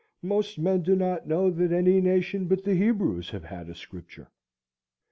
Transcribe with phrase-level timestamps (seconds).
[0.23, 4.31] Most men do not know that any nation but the Hebrews have had a scripture.